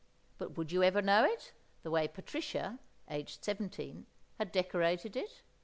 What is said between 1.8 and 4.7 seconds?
the way Patricia (aged seventeen) had